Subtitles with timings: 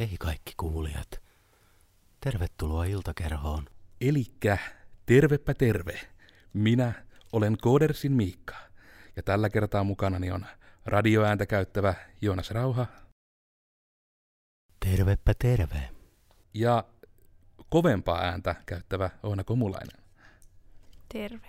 [0.00, 1.22] Hei kaikki kuulijat.
[2.20, 3.66] Tervetuloa iltakerhoon.
[4.00, 4.58] Elikkä
[5.06, 6.00] tervepä terve.
[6.52, 6.92] Minä
[7.32, 8.56] olen Koodersin Miikka.
[9.16, 10.46] Ja tällä kertaa mukanani on
[10.86, 12.86] radioääntä käyttävä Joonas Rauha
[14.86, 15.88] Tervepä terve.
[16.54, 16.84] ja
[17.70, 20.04] kovempaa ääntä käyttävä Oona Komulainen.
[21.12, 21.46] Terve.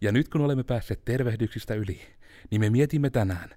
[0.00, 2.00] Ja nyt kun olemme päässeet tervehdyksistä yli,
[2.50, 3.50] niin me mietimme tänään,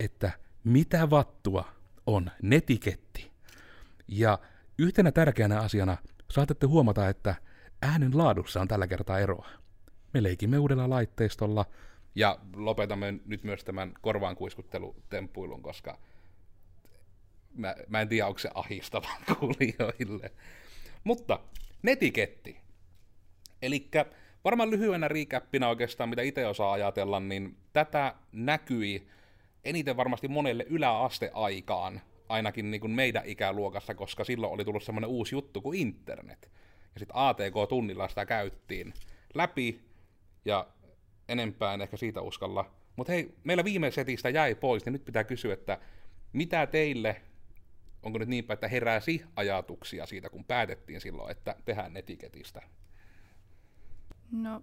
[0.00, 0.30] että
[0.64, 1.77] mitä vattua
[2.08, 3.30] on netiketti.
[4.08, 4.38] Ja
[4.78, 5.96] yhtenä tärkeänä asiana
[6.30, 7.34] saatatte huomata, että
[7.82, 9.48] äänen laadussa on tällä kertaa eroa.
[10.14, 11.64] Me leikimme uudella laitteistolla
[12.14, 15.98] ja lopetamme nyt myös tämän korvaan kuiskuttelutemppuilun, koska
[17.54, 20.32] mä, mä en tiedä, onko se ahistava kuulijoille.
[21.04, 21.40] Mutta
[21.82, 22.60] netiketti.
[23.62, 23.90] Eli
[24.44, 29.08] varmaan lyhyenä riikäppinä oikeastaan, mitä itse osaa ajatella, niin tätä näkyi
[29.68, 35.34] eniten varmasti monelle yläasteaikaan, ainakin niin kuin meidän ikäluokassa, koska silloin oli tullut semmoinen uusi
[35.34, 36.50] juttu kuin internet.
[36.94, 38.94] Ja sitten ATK-tunnilla sitä käyttiin
[39.34, 39.80] läpi,
[40.44, 40.66] ja
[41.28, 42.70] enempää en ehkä siitä uskalla.
[42.96, 45.78] Mutta hei, meillä viime setistä jäi pois, niin nyt pitää kysyä, että
[46.32, 47.22] mitä teille,
[48.02, 52.62] onko nyt niinpä, että heräsi ajatuksia siitä, kun päätettiin silloin, että tehdään netiketistä?
[54.32, 54.62] No,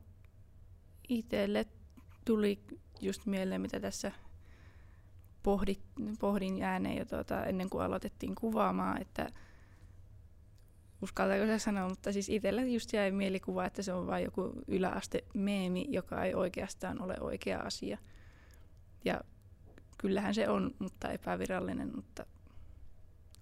[1.09, 1.65] itselle
[2.25, 2.59] tuli
[3.01, 4.11] just mieleen, mitä tässä
[5.45, 5.81] pohdit,
[6.19, 9.29] pohdin ääneen jo tuota, ennen kuin aloitettiin kuvaamaan, että
[11.01, 15.23] uskaltaako se sanoa, mutta siis itsellä just jäi mielikuva, että se on vain joku yläaste
[15.33, 17.97] meemi, joka ei oikeastaan ole oikea asia.
[19.05, 19.21] Ja
[19.97, 22.25] kyllähän se on, mutta epävirallinen, mutta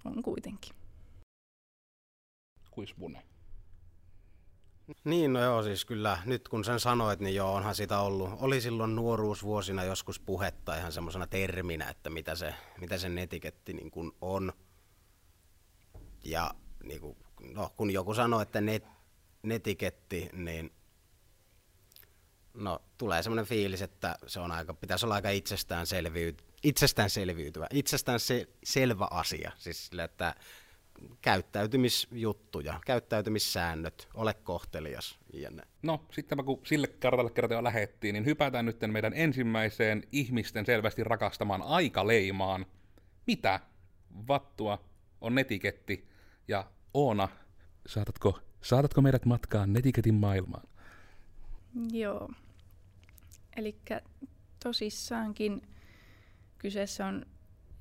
[0.05, 0.75] on kuitenkin.
[2.71, 3.23] Kuisbune.
[5.03, 8.29] Niin, no joo, siis kyllä nyt kun sen sanoit, niin joo, onhan sitä ollut.
[8.39, 13.91] Oli silloin nuoruusvuosina joskus puhetta ihan semmoisena terminä, että mitä se, mitä se netiketti niin
[13.91, 14.53] kuin on.
[16.23, 16.51] Ja
[16.83, 17.17] niin kuin,
[17.53, 18.83] no, kun joku sanoo, että net,
[19.43, 20.73] netiketti, niin
[22.53, 28.47] no, tulee semmoinen fiilis, että se on aika, pitäisi olla aika itsestäänselvyyt, itsestäänselvyytyvä, itsestään se,
[28.63, 29.51] selvä asia.
[29.57, 30.35] Siis että
[31.21, 35.63] käyttäytymisjuttuja, käyttäytymissäännöt, ole kohtelias, jne.
[35.81, 41.03] No, sitten kun sille kartalle kertaa jo lähettiin, niin hypätään nyt meidän ensimmäiseen ihmisten selvästi
[41.03, 42.65] rakastamaan aikaleimaan.
[43.27, 43.59] Mitä
[44.27, 44.85] vattua
[45.21, 46.07] on netiketti?
[46.47, 47.29] Ja Oona,
[47.85, 50.67] saatatko, saatatko meidät matkaan netiketin maailmaan?
[51.91, 52.29] Joo.
[53.55, 53.77] Eli
[54.63, 55.61] tosissaankin
[56.57, 57.25] kyseessä on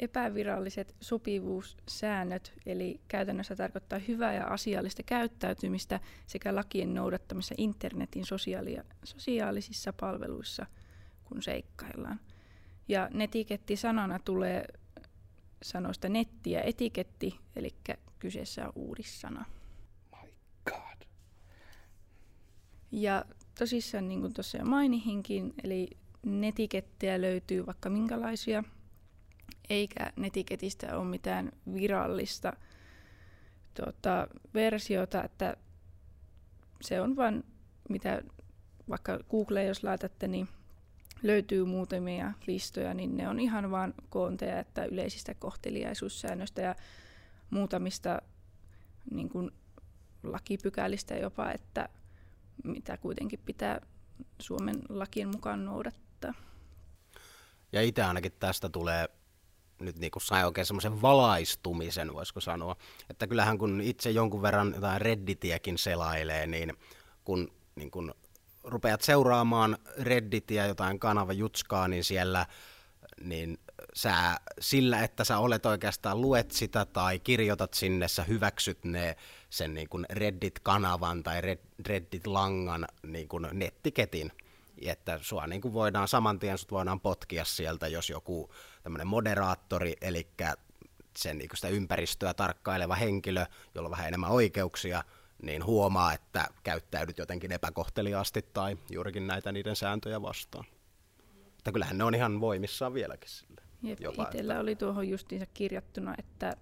[0.03, 9.93] epäviralliset sopivuussäännöt, eli käytännössä tarkoittaa hyvää ja asiallista käyttäytymistä sekä lakien noudattamista internetin sosiaalia, sosiaalisissa
[9.93, 10.67] palveluissa,
[11.25, 12.21] kun seikkaillaan.
[12.89, 14.65] Ja netiketti sanana tulee
[15.63, 17.75] sanoista netti ja etiketti, eli
[18.19, 19.45] kyseessä on uudissana.
[20.23, 20.29] My
[20.71, 21.07] god.
[22.91, 23.25] Ja
[23.59, 25.89] tosissaan, niin kuin tuossa jo mainihinkin, eli
[26.27, 28.65] netikettiä löytyy vaikka minkälaisia,
[29.69, 32.53] eikä netiketistä ole mitään virallista
[33.75, 35.57] tota, versiota, että
[36.81, 37.45] se on vain
[37.89, 38.23] mitä
[38.89, 40.49] vaikka Googleen jos laitatte, niin
[41.23, 46.75] löytyy muutamia listoja, niin ne on ihan vain koonteja, että yleisistä kohteliaisuussäännöistä ja
[47.51, 48.23] muutamista
[49.11, 49.51] niin kuin
[50.23, 51.89] lakipykälistä jopa, että
[52.65, 53.81] mitä kuitenkin pitää
[54.39, 56.35] Suomen lakien mukaan noudattaa.
[57.73, 59.09] Ja itse ainakin tästä tulee
[59.83, 62.77] nyt niin kuin sai oikein semmoisen valaistumisen, voisiko sanoa.
[63.11, 66.73] Että kyllähän kun itse jonkun verran jotain Redditiäkin selailee, niin
[67.25, 68.15] kun niin kun
[68.65, 72.47] rupeat seuraamaan Redditia, jotain kanava jutskaa, niin siellä
[73.21, 73.59] niin
[73.95, 79.17] sä sillä, että sä olet oikeastaan luet sitä tai kirjoitat sinne, sä hyväksyt ne
[79.51, 81.41] sen niin kuin Reddit-kanavan tai
[81.89, 84.33] Reddit-langan niin kuin nettiketin,
[84.89, 88.51] että sua niin kuin voidaan saman tien sut voidaan potkia sieltä, jos joku
[88.83, 90.29] tämmöinen moderaattori, eli
[91.17, 95.05] sen niin sitä ympäristöä tarkkaileva henkilö, jolla on vähän enemmän oikeuksia,
[95.43, 100.65] niin huomaa, että käyttäydyt jotenkin epäkohteliaasti tai juurikin näitä niiden sääntöjä vastaan.
[101.59, 103.63] Että kyllähän ne on ihan voimissaan vieläkin sille.
[103.83, 106.57] Jep, Jopa, itsellä oli tuohon justiinsa kirjattuna, että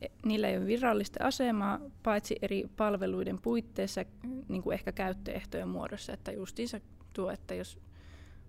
[0.00, 4.04] e- niillä ei ole virallista asemaa, paitsi eri palveluiden puitteissa,
[4.48, 6.80] niin kuin ehkä käyttöehtojen muodossa, että justiinsa
[7.16, 7.78] tuo, että jos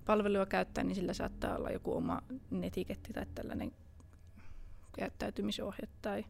[0.06, 2.22] palvelua käyttää, niin sillä saattaa olla joku oma
[2.52, 3.72] netiketti tai tällainen
[4.98, 6.26] käyttäytymisohje tai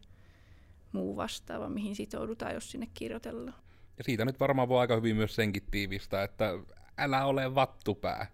[0.92, 3.62] muu vastaava, mihin sitoudutaan, jos sinne kirjoitellaan.
[3.98, 6.50] Ja siitä nyt varmaan voi aika hyvin myös senkin tiivistää, että
[6.98, 8.26] älä ole vattupää.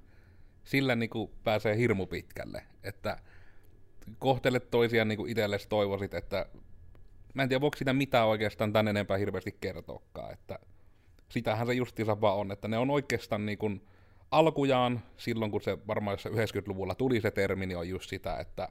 [0.65, 2.63] Sillä niin kuin pääsee hirmu pitkälle.
[2.83, 3.19] Että
[4.19, 6.47] kohtele toisiaan niin kuin itsellesi toivoisit, että
[7.35, 10.59] mä en tiedä, voiko sitä mitään oikeastaan tän enempää hirveästi kertoakaan, että
[11.29, 13.87] sitähän se justiinsa vaan on, että ne on oikeastaan niin kuin
[14.39, 18.69] alkujaan, silloin kun se varmaan jos 90-luvulla tuli se termi, niin on just sitä, että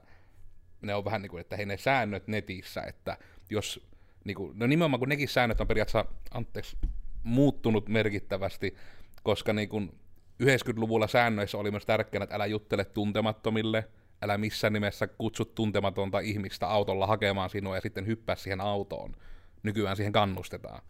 [0.82, 3.16] ne on vähän niin kuin, että hei ne säännöt netissä, että
[3.50, 3.86] jos,
[4.24, 6.76] niin kuin, no nimenomaan kun nekin säännöt on periaatteessa, anteeksi,
[7.22, 8.76] muuttunut merkittävästi,
[9.22, 9.98] koska niin kuin
[10.42, 13.88] 90-luvulla säännöissä oli myös tärkeää, että älä juttele tuntemattomille,
[14.22, 19.16] älä missään nimessä kutsut tuntematonta ihmistä autolla hakemaan sinua ja sitten hyppää siihen autoon.
[19.62, 20.82] Nykyään siihen kannustetaan.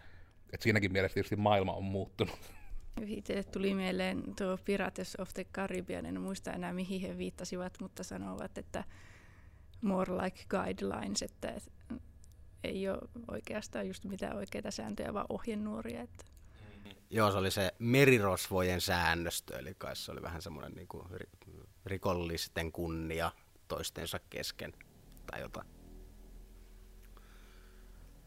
[0.52, 2.38] Et siinäkin mielessä tietysti maailma on muuttunut.
[3.06, 8.02] Itselle tuli mieleen tuo Pirates of the Caribbean, en muista enää mihin he viittasivat, mutta
[8.02, 8.84] sanovat, että
[9.80, 11.54] more like guidelines, että
[12.64, 12.98] ei ole
[13.30, 16.02] oikeastaan just mitään oikeita sääntöjä, vaan ohjenuoria.
[16.02, 16.24] Että.
[17.10, 21.04] Joo, se oli se merirosvojen säännöstö, eli kai se oli vähän semmoinen niin kuin
[21.86, 23.32] rikollisten kunnia
[23.68, 24.72] toistensa kesken
[25.26, 25.66] tai jotain.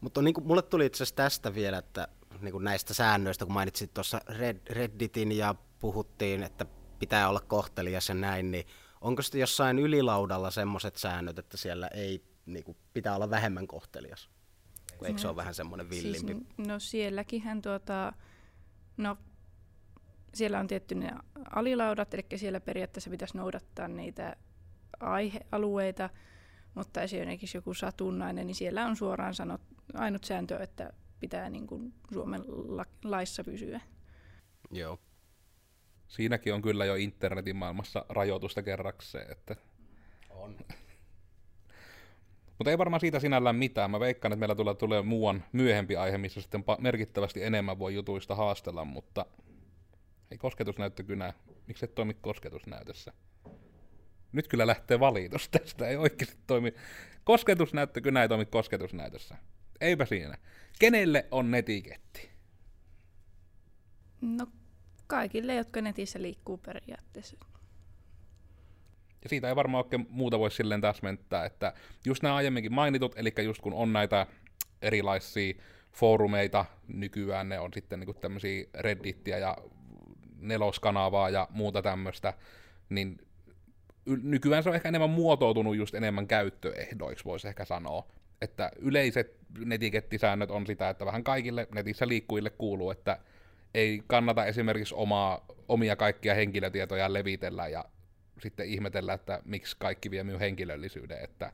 [0.00, 2.08] Mutta niin kuin, mulle tuli itse asiassa tästä vielä, että
[2.40, 6.66] niin kuin näistä säännöistä, kun mainitsit tuossa Red, Redditin ja puhuttiin, että
[6.98, 8.66] pitää olla kohtelias ja näin, niin
[9.00, 14.30] onko sitten jossain ylilaudalla semmoiset säännöt, että siellä ei niin kuin, pitää olla vähemmän kohtelias?
[15.04, 16.34] Eikö se ole vähän semmoinen villimpi?
[16.34, 18.12] Siis, no sielläkin hän tuota,
[18.96, 19.16] no
[20.34, 21.10] siellä on tietty ne
[21.50, 24.36] alilaudat, eli siellä periaatteessa pitäisi noudattaa niitä
[25.00, 26.10] aihealueita,
[26.74, 29.60] mutta esimerkiksi joku satunnainen, niin siellä on suoraan sanot,
[29.94, 33.80] ainut sääntö, että pitää niin kuin Suomen la- laissa pysyä.
[34.70, 34.98] Joo.
[36.08, 39.56] Siinäkin on kyllä jo internetin maailmassa rajoitusta kerrakseen, että...
[40.30, 40.56] On.
[42.58, 43.90] Mutta ei varmaan siitä sinällään mitään.
[43.90, 48.34] Mä veikkaan, että meillä tulee, tulee muuan myöhempi aihe, missä sitten merkittävästi enemmän voi jutuista
[48.34, 49.26] haastella, mutta
[50.30, 51.32] ei kosketusnäyttökynä.
[51.66, 53.12] Miksi et toimi kosketusnäytössä?
[54.32, 56.74] Nyt kyllä lähtee valitus tästä, ei oikeasti toimi.
[57.24, 59.36] Kosketusnäyttökynä ei toimi kosketusnäytössä.
[59.80, 60.38] Eipä siinä.
[60.78, 62.28] Kenelle on netiketti?
[64.20, 64.46] No
[65.06, 67.36] kaikille, jotka netissä liikkuu periaatteessa.
[69.22, 71.72] Ja siitä ei varmaan oikein muuta voi silleen täsmentää, että
[72.04, 74.26] just nämä aiemminkin mainitut, eli just kun on näitä
[74.82, 75.54] erilaisia
[75.92, 79.56] foorumeita, nykyään ne on sitten niinku tämmöisiä Reddittiä ja
[80.38, 82.34] neloskanavaa ja muuta tämmöistä,
[82.88, 83.18] niin
[84.06, 88.06] nykyään se on ehkä enemmän muotoutunut just enemmän käyttöehdoiksi, voisi ehkä sanoa.
[88.42, 93.18] Että yleiset netikettisäännöt on sitä, että vähän kaikille netissä liikkujille kuuluu, että
[93.74, 97.84] ei kannata esimerkiksi omaa, omia kaikkia henkilötietoja levitellä ja
[98.42, 101.52] sitten ihmetellä, että miksi kaikki vie minun henkilöllisyyden, että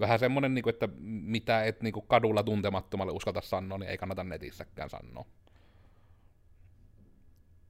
[0.00, 4.90] vähän semmoinen, niin että mitä et niin kadulla tuntemattomalle uskalta sanoa, niin ei kannata netissäkään
[4.90, 5.26] sanoa.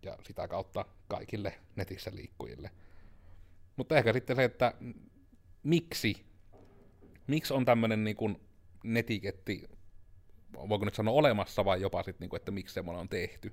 [0.02, 2.70] Ja sitä kautta kaikille netissä liikkujille.
[3.76, 4.74] Mutta ehkä sitten se, että
[5.62, 6.24] miksi,
[7.26, 8.38] miksi on tämmöinen niin
[8.84, 9.68] netiketti,
[10.52, 13.52] voiko nyt sanoa olemassa vai jopa sitten, niin kuin, että miksi semmoinen on tehty?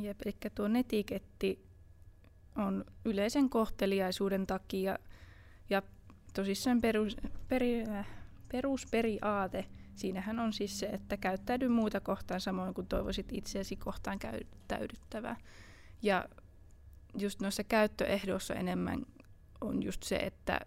[0.00, 1.64] Jep, eli tuo netiketti
[2.56, 4.98] on yleisen kohteliaisuuden takia
[5.70, 5.82] ja
[6.34, 7.16] tosissaan perus,
[7.48, 8.06] peri, äh,
[8.52, 15.36] perusperiaate, siinähän on siis se, että käyttäydy muita kohtaan samoin kuin toivoisit itseäsi kohtaan käyttäydyttävää.
[16.02, 16.28] Ja
[17.18, 19.06] just noissa käyttöehdoissa enemmän
[19.60, 20.60] on just se, että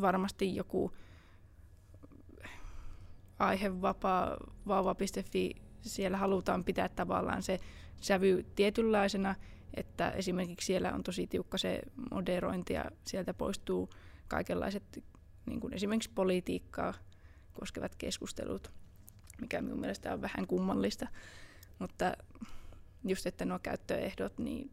[0.00, 0.92] varmasti joku
[3.38, 7.60] aihevapaa vauva.fi, siellä halutaan pitää tavallaan se
[8.00, 9.34] sävy tietynlaisena,
[9.74, 13.90] että esimerkiksi siellä on tosi tiukka se moderointi ja sieltä poistuu
[14.28, 15.04] kaikenlaiset
[15.46, 16.94] niin kuin esimerkiksi politiikkaa
[17.52, 18.72] koskevat keskustelut,
[19.40, 21.08] mikä minun mielestä on vähän kummallista.
[21.78, 22.16] Mutta
[23.04, 24.70] just, että nuo käyttöehdot, niin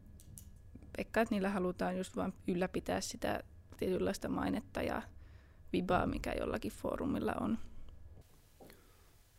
[0.96, 3.42] Pekka, että niillä halutaan just vain ylläpitää sitä
[3.80, 5.02] tietynlaista mainetta ja
[5.72, 7.58] vibaa, mikä jollakin foorumilla on.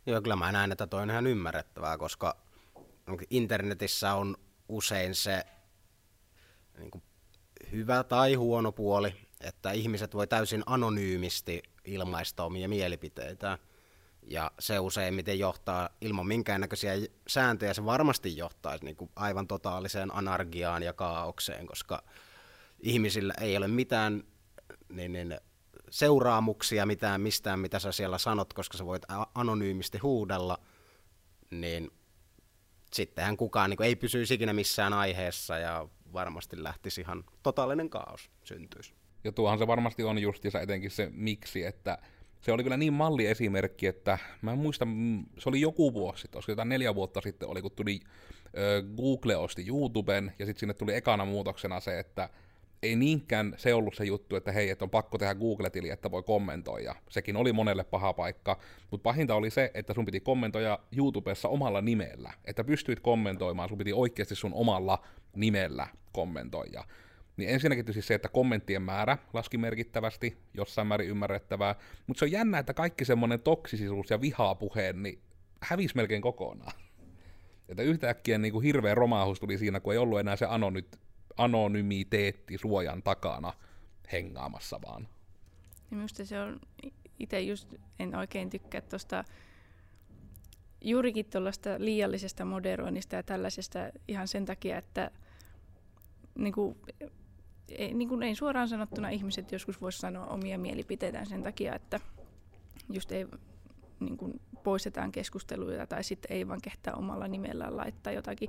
[0.06, 2.36] Joo, kyllä mä näen, että toi on ihan ymmärrettävää, koska
[3.30, 4.36] internetissä on
[4.68, 5.44] usein se
[6.78, 7.02] niin kuin,
[7.72, 13.58] hyvä tai huono puoli, että ihmiset voi täysin anonyymisti ilmaista omia mielipiteitä.
[14.22, 16.92] Ja se useimmiten johtaa ilman minkäännäköisiä
[17.28, 22.02] sääntöjä, se varmasti johtaisi niin kuin aivan totaaliseen anarkiaan ja kaaukseen, koska
[22.80, 24.24] ihmisillä ei ole mitään
[24.92, 25.40] niin, niin,
[25.90, 29.02] seuraamuksia mitään mistään, mitä sä siellä sanot, koska sä voit
[29.34, 30.58] anonyymisti huudella,
[31.50, 31.90] niin
[32.92, 38.94] sittenhän kukaan niin ei pysyisi ikinä missään aiheessa ja varmasti lähtisi ihan totaalinen kaos syntyisi.
[39.24, 41.98] Ja tuohan se varmasti on justiinsa etenkin se miksi, että
[42.40, 44.86] se oli kyllä niin malli esimerkki, että mä en muista,
[45.38, 48.00] se oli joku vuosi sitten, olisiko jotain neljä vuotta sitten oli, kun tuli
[48.96, 52.28] Google osti YouTuben, ja sitten sinne tuli ekana muutoksena se, että
[52.82, 56.22] ei niinkään se ollut se juttu, että hei, että on pakko tehdä Google-tili, että voi
[56.22, 56.94] kommentoida.
[57.10, 58.58] Sekin oli monelle paha paikka,
[58.90, 62.32] mutta pahinta oli se, että sun piti kommentoida YouTubessa omalla nimellä.
[62.44, 65.04] Että pystyit kommentoimaan, sun piti oikeasti sun omalla
[65.36, 66.84] nimellä kommentoida.
[67.36, 71.74] Niin ensinnäkin tietysti se, että kommenttien määrä laski merkittävästi, jossain määrin ymmärrettävää,
[72.06, 75.18] mutta se on jännä, että kaikki semmoinen toksisisuus ja vihapuheen niin
[75.60, 76.72] hävisi melkein kokonaan.
[77.68, 80.98] Että yhtäkkiä niin kuin hirveä romahus tuli siinä, kun ei ollut enää se anony-
[81.36, 83.52] anonymiteetti suojan takana
[84.12, 85.08] hengaamassa vaan.
[85.90, 86.60] Ja minusta se on,
[87.18, 89.24] itse just en oikein tykkää tuosta
[90.80, 95.10] juurikin tuollaista liiallisesta moderoinnista ja tällaisesta ihan sen takia, että
[96.38, 96.76] niin kuin,
[97.68, 102.00] ei, niin kuin ei suoraan sanottuna ihmiset joskus voisi sanoa omia mielipiteitään sen takia, että
[102.90, 103.26] just ei
[104.00, 108.48] niin kuin poistetaan keskusteluja tai sitten ei vaan kehtää omalla nimellään laittaa jotakin,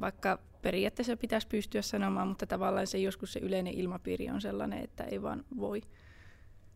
[0.00, 5.04] vaikka periaatteessa pitäisi pystyä sanomaan, mutta tavallaan se joskus se yleinen ilmapiiri on sellainen, että
[5.04, 5.80] ei vaan voi,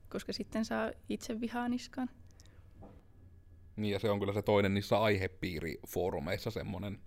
[0.09, 2.11] koska sitten saa itse vihaaniskaan.
[3.77, 6.99] Niin ja se on kyllä se toinen niissä aihepiirifoorumeissa semmoinen,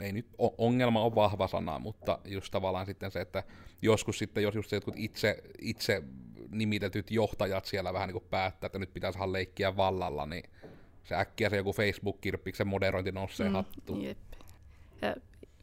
[0.00, 0.26] ei nyt
[0.58, 3.42] ongelma on vahva sana, mutta just tavallaan sitten se, että
[3.82, 6.02] joskus sitten, jos just se jotkut itse, itse
[6.50, 10.50] nimitetyt johtajat siellä vähän niin kuin päättää, että nyt pitäisi leikkiä vallalla, niin
[11.04, 14.02] se äkkiä se joku Facebook-kirppiksen moderointi nousee mm, hattuun.
[14.02, 14.18] Jep.
[15.02, 15.16] Ja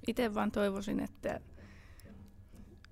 [0.08, 1.40] itse vaan toivoisin, että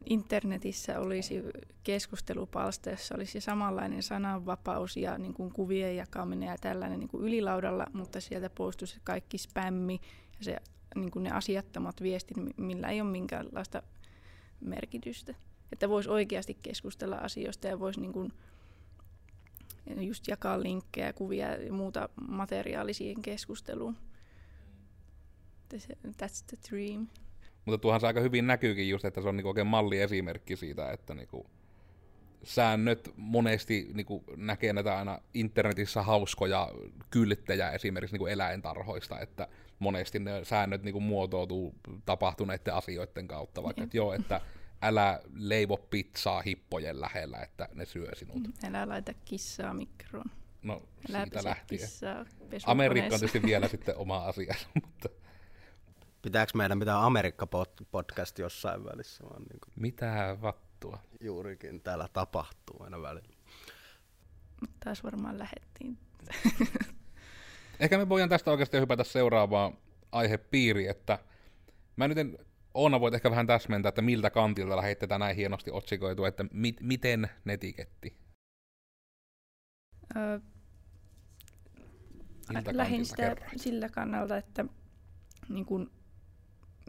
[0.05, 1.43] internetissä olisi
[1.83, 7.85] keskustelupalsta, jossa olisi samanlainen sananvapaus ja niin kuin kuvien jakaminen ja tällainen niin kuin ylilaudalla,
[7.93, 10.01] mutta sieltä poistuisi kaikki spämmi
[10.39, 10.57] ja se,
[10.95, 13.83] niin kuin ne asiattomat viestit, millä ei ole minkäänlaista
[14.59, 15.35] merkitystä.
[15.71, 18.33] Että voisi oikeasti keskustella asioista ja voisi niin kuin
[19.97, 23.97] just jakaa linkkejä, kuvia ja muuta materiaalia siihen keskusteluun.
[25.77, 27.07] That's the dream.
[27.65, 31.13] Mutta tuohan se aika hyvin näkyykin just, että se on niinku oikein malliesimerkki siitä, että
[31.13, 31.45] niinku
[32.43, 36.71] säännöt monesti niinku näkee näitä aina internetissä hauskoja
[37.09, 39.47] kylttejä esimerkiksi niinku eläintarhoista, että
[39.79, 44.41] monesti ne säännöt niinku muotoutuu tapahtuneiden asioiden kautta, vaikka että joo, että
[44.81, 48.35] älä leivo pizzaa hippojen lähellä, että ne syö sinut.
[48.35, 50.25] Mm, älä laita kissaa mikroon.
[50.63, 51.81] No, älä siitä lähtien.
[51.81, 52.25] Kissaa
[52.65, 55.09] Amerikka on tietysti vielä sitten oma asia, mutta...
[56.21, 59.23] Pitääkö meidän pitää Amerikka-podcast jossain välissä?
[59.23, 59.73] Vaan niin kuin...
[59.75, 60.99] Mitä vattua?
[61.21, 63.35] Juurikin täällä tapahtuu aina välillä.
[64.61, 65.97] Mutta taas varmaan lähettiin.
[67.79, 69.77] Ehkä me voidaan tästä oikeasti hypätä seuraavaan
[70.11, 71.19] aihepiiriin, että
[71.95, 72.37] mä nyt en,
[72.73, 77.29] Oona voit ehkä vähän täsmentää, että miltä kantilta lähetetään näin hienosti otsikoitu, että mit, miten
[77.45, 78.17] netiketti?
[80.15, 80.39] Öö,
[82.71, 84.65] lähin sitä sillä kannalta, että
[85.49, 85.91] niin kun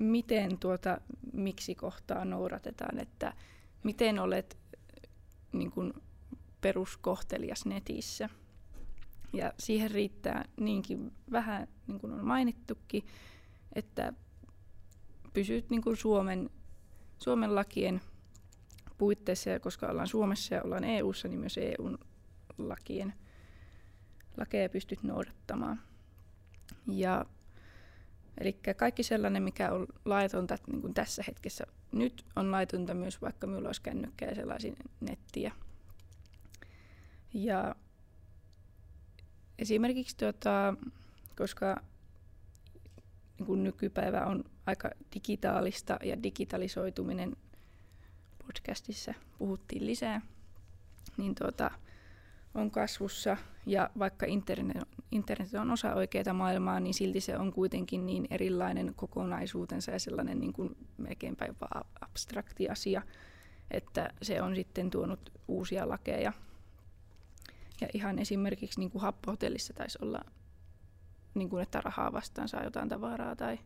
[0.01, 1.01] miten tuota
[1.33, 3.33] miksi kohtaa noudatetaan, että
[3.83, 4.59] miten olet
[5.53, 5.93] niin kuin
[6.61, 8.29] peruskohtelias netissä.
[9.33, 13.07] Ja siihen riittää niinkin vähän, niin kuin on mainittukin,
[13.73, 14.13] että
[15.33, 16.51] pysyt niin kuin Suomen,
[17.19, 18.01] Suomen lakien
[18.99, 21.99] puitteissa, ja koska ollaan Suomessa ja ollaan EU-ssa, niin myös EUn
[22.59, 23.15] lakien
[24.37, 25.81] lakeja pystyt noudattamaan.
[26.87, 27.25] Ja
[28.39, 33.47] Eli kaikki sellainen, mikä on laitonta niin kuin tässä hetkessä nyt, on laitonta myös vaikka
[33.47, 35.53] minulla olisi kännykkä ja sellaisin nettiä.
[37.35, 37.75] Ja
[39.59, 40.75] esimerkiksi, tuota,
[41.37, 41.81] koska
[43.39, 47.37] niin kuin nykypäivä on aika digitaalista ja digitalisoituminen
[48.47, 50.21] podcastissa puhuttiin lisää,
[51.17, 51.71] niin tuota,
[52.55, 54.77] on kasvussa ja vaikka internet,
[55.13, 60.41] internet on osa oikeaa maailmaa, niin silti se on kuitenkin niin erilainen kokonaisuutensa ja sellainen
[60.41, 61.69] niin kuin melkeinpä jopa
[62.01, 63.03] abstrakti asia,
[63.71, 66.33] että se on sitten tuonut uusia lakeja.
[67.81, 70.21] Ja ihan esimerkiksi niin kuin happohotellissa taisi olla,
[71.35, 73.59] niin kuin, että rahaa vastaan saa jotain tavaraa tai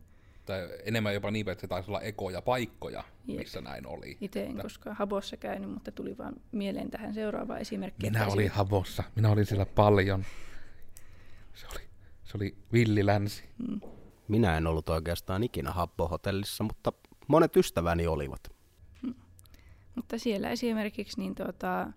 [0.45, 3.39] tai enemmän jopa niin, että se taisi olla ekoja paikkoja, Jep.
[3.39, 4.17] missä näin oli.
[4.21, 8.09] Itse en koskaan Habossa käynyt, mutta tuli vaan mieleen tähän seuraava esimerkki.
[8.09, 10.25] Minä olin Habossa, minä olin siellä paljon.
[11.53, 11.89] Se oli,
[12.23, 13.43] se oli villilänsi.
[13.67, 13.81] Mm.
[14.27, 16.93] Minä en ollut oikeastaan ikinä Habbo-hotellissa, mutta
[17.27, 18.51] monet ystäväni olivat.
[19.01, 19.13] Mm.
[19.95, 21.87] Mutta siellä esimerkiksi, niin tuota,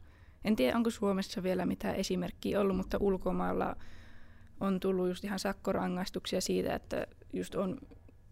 [0.45, 3.77] en tiedä onko Suomessa vielä mitään esimerkkiä ollut, mutta ulkomailla
[4.61, 7.79] on tullut just ihan sakkorangaistuksia siitä, että just on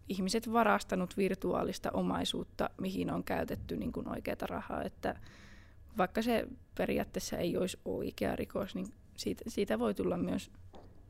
[0.09, 5.15] ihmiset varastanut virtuaalista omaisuutta, mihin on käytetty niin kuin oikeata rahaa, että
[5.97, 6.47] vaikka se
[6.77, 8.87] periaatteessa ei olisi oikea rikos, niin
[9.17, 10.51] siitä, siitä voi tulla myös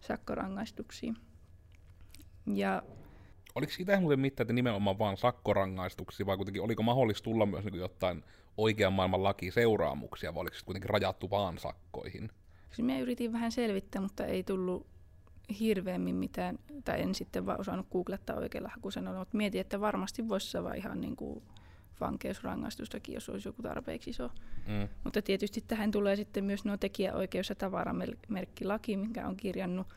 [0.01, 1.13] sakkorangaistuksia.
[2.53, 2.83] Ja
[3.55, 7.75] Oliko siitä muuten mitään, että nimenomaan vaan sakkorangaistuksia, vai kuitenkin oliko mahdollista tulla myös niin
[7.75, 8.23] jotain
[8.57, 12.29] oikean maailman lakiseuraamuksia, vai oliko se kuitenkin rajattu vaan sakkoihin?
[12.67, 14.87] Siis minä yritin vähän selvittää, mutta ei tullut
[15.59, 20.51] hirveämmin mitään, tai en sitten vaan osannut googlettaa oikealla hakusanoilla, mutta mietin, että varmasti voisi
[20.51, 21.43] saada ihan niin kuin
[21.99, 24.29] vankeusrangaistustakin, jos olisi joku tarpeeksi iso.
[24.67, 24.87] Mm.
[25.03, 29.87] Mutta tietysti tähän tulee sitten myös nuo tekijäoikeus- ja tavaramerkkilaki, minkä on kirjannut,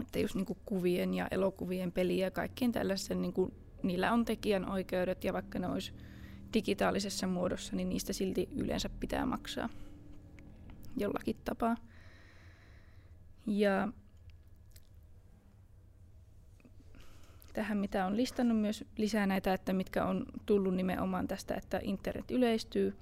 [0.00, 4.24] että just niin kuin kuvien ja elokuvien peliä ja kaikkien tällaisen, niin kuin, niillä on
[4.24, 5.92] tekijän oikeudet ja vaikka ne olisi
[6.54, 9.68] digitaalisessa muodossa, niin niistä silti yleensä pitää maksaa
[10.96, 11.76] jollakin tapaa.
[13.46, 13.88] Ja
[17.52, 22.30] tähän, mitä on listannut myös lisää näitä, että mitkä on tullut nimenomaan tästä, että internet
[22.30, 22.96] yleistyy,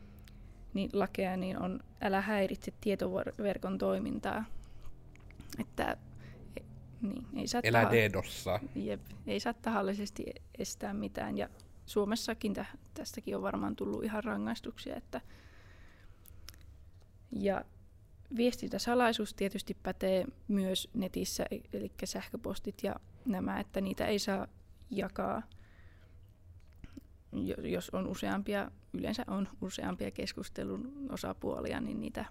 [0.75, 4.45] niin lakeja, niin on älä häiritse tietoverkon toimintaa.
[5.59, 5.97] Että
[7.03, 8.61] niin, ei saa Elä taha- dedossa.
[8.75, 10.25] Jep, ei saa tahallisesti
[10.59, 11.39] estää mitään.
[11.39, 11.49] Ja
[11.87, 14.97] Suomessakin tä- tästäkin on varmaan tullut ihan rangaistuksia.
[14.97, 15.21] Että
[17.33, 17.65] ja
[18.37, 24.47] viestintäsalaisuus tietysti pätee myös netissä, e- eli sähköpostit ja nämä, että niitä ei saa
[24.91, 25.43] jakaa,
[27.33, 32.25] jo- jos on useampia, yleensä on useampia keskustelun osapuolia, niin niitä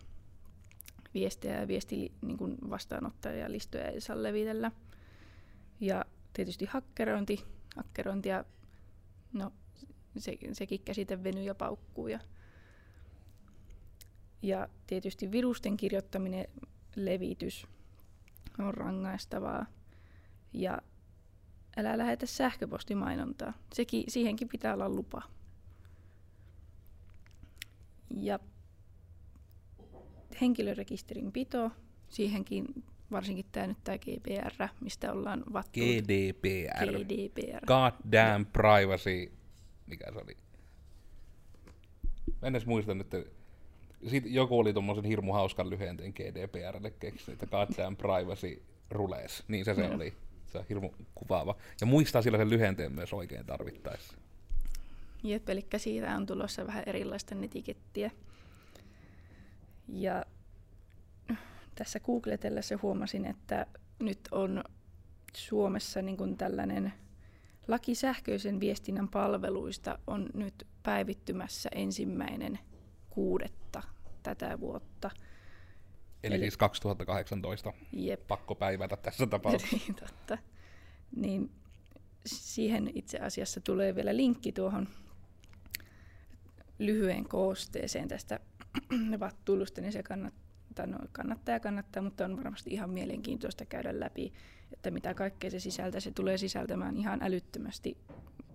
[1.14, 4.72] viestejä ja viesti niin kuin vastaanottajalistoja ei saa levitellä.
[5.80, 8.46] Ja tietysti hakkerointi, hakkerointia,
[9.34, 9.54] no
[10.18, 12.08] se, sekin käsite venyy ja paukkuu.
[12.08, 12.20] Ja,
[14.42, 16.48] ja tietysti virusten kirjoittaminen,
[16.96, 17.68] levitys
[18.60, 19.66] on rangaistavaa.
[20.54, 20.82] Ja
[21.78, 23.54] älä lähetä sähköpostimainontaa.
[23.74, 25.22] Sekin, siihenkin pitää olla lupa.
[28.16, 28.40] Ja
[30.42, 31.72] henkilörekisterin pito,
[32.10, 35.90] siihenkin varsinkin tämä nyt tämä GDPR, mistä ollaan vattunut.
[35.90, 37.04] GDPR.
[37.06, 37.66] GDPR.
[37.66, 39.32] God damn privacy.
[39.88, 40.38] Mikä se oli?
[42.42, 43.08] Mä en edes muista nyt.
[44.08, 49.44] Sitten joku oli tuommoisen hirmu hauskan lyhenteen GDPRlle keksinyt, että God damn privacy rules.
[49.48, 50.14] Niin se se oli.
[50.52, 51.56] Se on hirmu kuvaava.
[51.82, 54.14] Ja muistaa sillä sen lyhenteen myös oikein tarvittaessa.
[55.24, 58.12] Jep, eli siitä on tulossa vähän erilaista netikettiä.
[59.88, 60.26] Ja
[61.76, 63.66] tässä googletellessa huomasin, että
[64.00, 64.64] nyt on
[65.36, 66.94] Suomessa niin kuin tällainen
[67.68, 72.60] laki sähköisen viestinnän palveluista on nyt päivittymässä ensimmäinen
[73.10, 73.84] kuudetta
[74.24, 75.12] tätä vuotta.
[76.24, 77.74] Eli, Eli- siis 2018.
[77.94, 78.28] Jep.
[78.28, 79.78] Pakko päivätä tässä tapauksessa.
[79.88, 80.38] Niin, totta.
[81.16, 81.52] Niin
[82.26, 84.88] siihen itse asiassa tulee vielä linkki tuohon
[86.80, 88.40] lyhyen koosteeseen tästä
[89.20, 94.34] vattuilusta, niin se kannattaa, no, kannattaa ja kannattaa, mutta on varmasti ihan mielenkiintoista käydä läpi,
[94.74, 96.00] että mitä kaikkea se sisältää.
[96.00, 97.98] Se tulee sisältämään ihan älyttömästi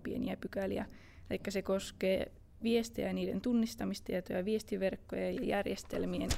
[0.03, 0.85] pieniä pykäliä.
[1.29, 2.31] Eli se koskee
[2.63, 6.29] viestejä niiden tunnistamistietoja, viestiverkkoja ja järjestelmien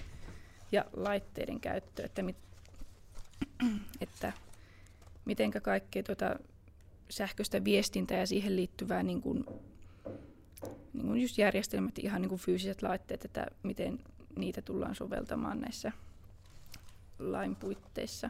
[0.72, 2.36] ja laitteiden käyttöä, että, mit,
[4.02, 4.34] että
[5.26, 6.36] mitenkä kaikkea tuota
[7.10, 9.46] sähköistä viestintää ja siihen liittyvää niin kuin,
[10.94, 14.00] niin kuin just järjestelmät, ihan niin kuin fyysiset laitteet, että miten
[14.36, 15.92] niitä tullaan soveltamaan näissä
[17.20, 18.30] lain puitteissa.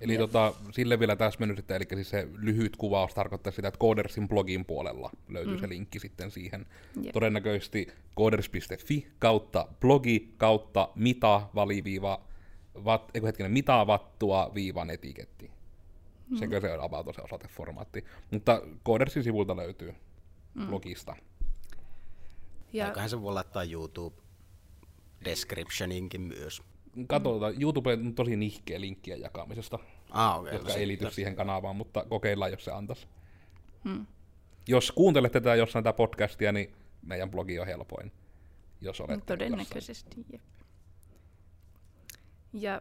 [0.00, 0.20] Eli Jep.
[0.20, 4.64] tota, sille vielä täsmennys, että eli siis se lyhyt kuvaus tarkoittaa sitä, että Codersin blogin
[4.64, 5.60] puolella löytyy mm.
[5.60, 6.66] se linkki sitten siihen.
[7.02, 7.12] Jep.
[7.12, 12.20] Todennäköisesti coders.fi kautta blogi kautta mitä valiviiva,
[12.84, 15.50] vat, eiku hetkinen, mitä vattua viivan etiketti.
[16.30, 16.36] Mm.
[16.36, 18.04] Sekö se on about se osoiteformaatti.
[18.30, 19.94] Mutta Codersin sivulta löytyy
[20.54, 20.66] mm.
[20.66, 21.16] blogista.
[22.72, 24.16] Ja Eiköhän se voi laittaa YouTube
[25.24, 26.62] descriptioninkin myös.
[27.06, 29.78] Katsotaan, YouTube on tosi nihkeä linkkien jakamisesta,
[30.10, 30.52] Ah, okei.
[30.52, 33.06] jotka ei liity siihen kanavaan, mutta kokeillaan, jos se antaisi.
[33.84, 34.06] Hmm.
[34.68, 38.12] Jos kuuntelet tätä jossain tätä podcastia, niin meidän blogi on helpoin,
[38.80, 40.42] jos olet No, Todennäköisesti, jep.
[42.52, 42.80] Ja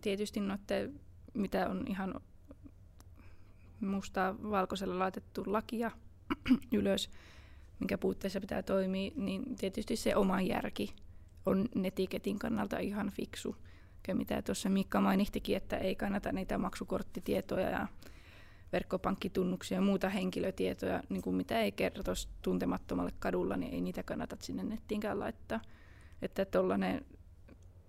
[0.00, 0.90] tietysti noite,
[1.34, 2.20] mitä on ihan
[3.80, 5.90] mustaa valkoisella laitettu lakia
[6.72, 7.10] ylös,
[7.80, 10.94] minkä puutteissa pitää toimia, niin tietysti se oma järki
[11.46, 13.56] on netiketin kannalta ihan fiksu.
[14.08, 17.88] Ja mitä tuossa Mikka mainittikin, että ei kannata niitä maksukorttitietoja ja
[18.72, 24.36] verkkopankkitunnuksia ja muuta henkilötietoja, niin kuin mitä ei kertoisi tuntemattomalle kadulla, niin ei niitä kannata
[24.40, 25.60] sinne nettiinkään laittaa.
[26.22, 27.04] Että tuollainen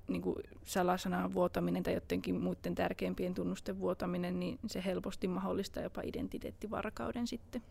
[0.07, 6.01] niin kuin salasanan vuotaminen tai jotenkin muiden tärkeimpien tunnusten vuotaminen, niin se helposti mahdollistaa jopa
[6.05, 7.61] identiteettivarkauden sitten.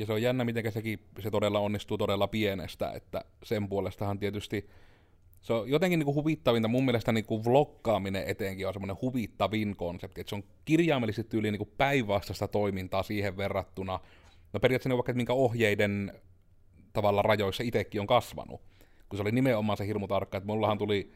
[0.00, 4.68] Ja se on jännä, miten sekin se todella onnistuu todella pienestä, että sen puolestahan tietysti
[5.40, 9.76] se on jotenkin niin kuin huvittavinta, mun mielestä niin kuin vloggaaminen etenkin on semmoinen huvittavin
[9.76, 14.00] konsepti, että se on kirjaimellisesti tyyliin niin päinvastaista toimintaa siihen verrattuna,
[14.52, 16.12] no periaatteessa vaikka, että minkä ohjeiden
[16.92, 18.60] tavalla rajoissa itsekin on kasvanut,
[19.08, 21.12] kun se oli nimenomaan se hirmu tarkka, että mullahan tuli,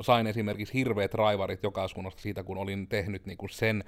[0.00, 3.84] sain esimerkiksi hirveät raivarit joka suunnasta siitä, kun olin tehnyt niin kuin sen,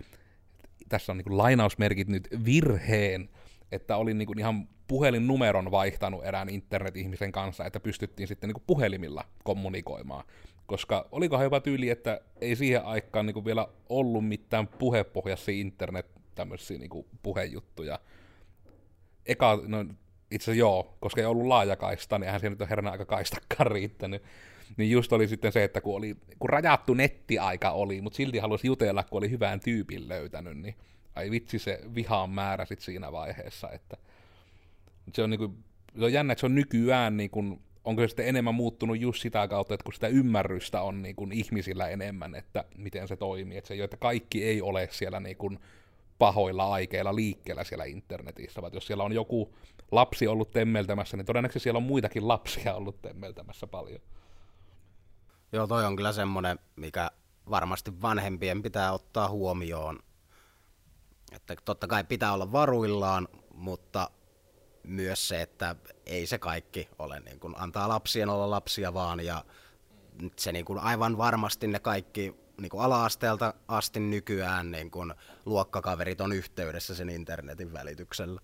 [0.88, 3.28] tässä on niin kuin lainausmerkit nyt, virheen,
[3.72, 8.64] että olin niin kuin ihan puhelinnumeron vaihtanut erään internet-ihmisen kanssa, että pystyttiin sitten niin kuin
[8.66, 10.24] puhelimilla kommunikoimaan.
[10.66, 16.06] Koska olikohan jopa tyyli, että ei siihen aikaan niin kuin vielä ollut mitään puhepohjaisia internet
[16.34, 18.00] tämmöisiä niin kuin puhejuttuja.
[19.26, 19.80] Eka, no
[20.30, 23.70] itse asiassa joo, koska ei ollut laajakaista, niin eihän se nyt ole herran aika kaistakaan
[23.70, 24.22] riittänyt.
[24.76, 28.66] Niin just oli sitten se, että kun, oli, kun rajattu nettiaika oli, mutta silti halusi
[28.66, 30.74] jutella, kun oli hyvän tyypin löytänyt, niin
[31.20, 33.96] ai vitsi se vihaan määrä sit siinä vaiheessa, että
[35.14, 35.54] se on, niinku,
[35.98, 39.48] se on jännä, että se on nykyään, niinku, onko se sitten enemmän muuttunut just sitä
[39.48, 43.74] kautta, että kun sitä ymmärrystä on niinku ihmisillä enemmän, että miten se toimii, että se
[43.74, 45.50] ei että kaikki ei ole siellä niinku
[46.18, 49.54] pahoilla aikeilla liikkeellä siellä internetissä, vaan jos siellä on joku
[49.90, 54.00] lapsi ollut temmeltämässä, niin todennäköisesti siellä on muitakin lapsia ollut temmeltämässä paljon.
[55.52, 57.10] Joo, toi on kyllä semmoinen, mikä
[57.50, 59.98] varmasti vanhempien pitää ottaa huomioon.
[61.32, 64.10] Että totta kai pitää olla varuillaan, mutta
[64.82, 69.44] myös se, että ei se kaikki ole niin kuin, antaa lapsien olla lapsia vaan ja
[70.36, 75.14] se niin kuin, aivan varmasti ne kaikki niin kuin ala-asteelta asti nykyään niin kuin,
[75.46, 78.40] luokkakaverit on yhteydessä sen internetin välityksellä.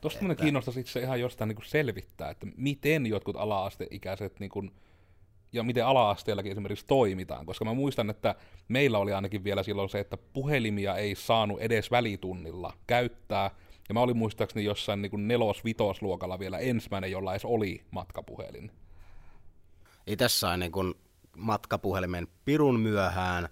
[0.00, 0.42] Tuosta että...
[0.42, 4.72] kiinnostaisi itse ihan jostain niin kuin selvittää, että miten jotkut ala-asteikäiset niin kuin,
[5.52, 8.34] ja miten ala-asteellakin esimerkiksi toimitaan, koska mä muistan, että
[8.68, 13.50] meillä oli ainakin vielä silloin se, että puhelimia ei saanut edes välitunnilla käyttää,
[13.88, 18.70] ja mä olin muistaakseni jossain niin nelos-vitosluokalla vielä ensimmäinen, jolla edes oli matkapuhelin.
[20.06, 20.94] Itse sain niin kuin
[21.36, 23.48] matkapuhelimen pirun myöhään,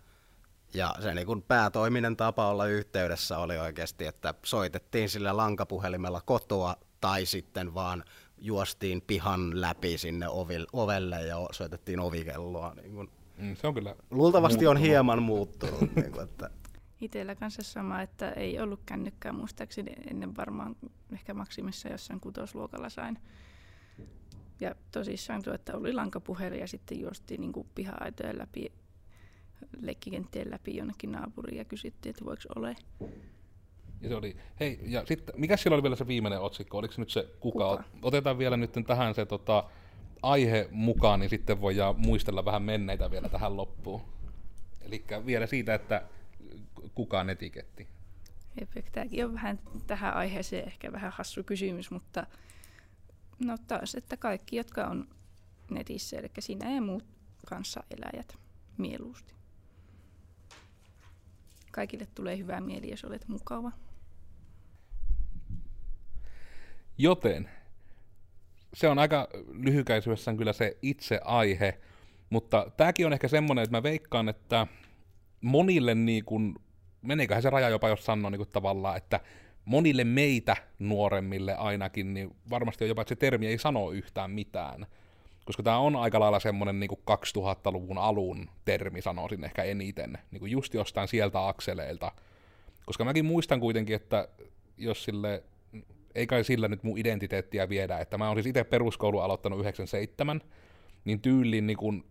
[0.75, 6.77] ja se niin kuin päätoiminen tapa olla yhteydessä oli oikeasti, että soitettiin sillä lankapuhelimella kotoa,
[7.01, 8.05] tai sitten vaan
[8.41, 10.27] juostiin pihan läpi sinne
[10.73, 12.75] ovelle ja soitettiin ovikelloa.
[12.75, 13.11] Niin kuin.
[13.37, 14.83] Mm, se on kyllä Luultavasti muuttunut.
[14.83, 15.81] on hieman muuttunut.
[15.97, 16.51] niin kuin, että
[17.01, 20.77] Itsellä kanssa sama, että ei ollut kännykkää muistaakseni ennen varmaan
[21.13, 23.19] ehkä maksimissa jossain kutosluokalla sain.
[24.61, 28.73] Ja tosissaan tuo, että oli lankapuhelin ja sitten juostiin niin piha-aitojen läpi,
[29.81, 32.77] leikkikenttien läpi jonnekin naapuriin ja kysyttiin, että voiko ole.
[34.01, 36.79] Ja se oli, hei, ja sitten, mikä siellä oli vielä se viimeinen otsikko?
[36.79, 37.71] Oliko se nyt se kuka?
[37.71, 37.85] kuka?
[38.03, 39.65] Otetaan vielä nyt tähän se tota,
[40.23, 44.03] aihe mukaan, niin sitten voidaan muistella vähän menneitä vielä tähän loppuun.
[44.83, 46.03] Eli vielä siitä, että
[46.95, 47.89] kukaan etiketti?
[48.93, 52.27] Tämäkin on vähän tähän aiheeseen ehkä vähän hassu kysymys, mutta
[53.39, 55.09] no taas, että kaikki, jotka on
[55.71, 57.05] netissä, eli sinä ja muut
[57.91, 58.39] eläjät
[58.79, 59.35] mieluusti.
[61.73, 63.73] Kaikille tulee hyvää mieli, jos olet mukava.
[67.01, 67.51] Joten
[68.75, 71.81] se on aika lyhykäisyydessään kyllä se itse aihe,
[72.31, 74.67] mutta tämäkin on ehkä semmoinen, että mä veikkaan, että
[75.41, 76.55] monille niin kuin
[77.03, 79.21] meneeköhän se raja jopa, jos sanoo niin kuin tavallaan, että
[79.65, 84.87] monille meitä nuoremmille ainakin, niin varmasti on jopa, että se termi ei sano yhtään mitään.
[85.45, 90.53] Koska tämä on aika lailla semmoinen niin 2000-luvun alun termi, sanoisin ehkä eniten, niin kuin
[90.53, 92.13] just jostain sieltä akseleilta.
[92.87, 94.29] Koska mäkin muistan kuitenkin, että
[94.79, 95.43] jos sille,
[96.15, 100.41] ei kai sillä nyt mun identiteettiä viedä, että mä oon siis itse peruskoulu aloittanut 97,
[101.05, 102.05] niin tyyliin niin kuin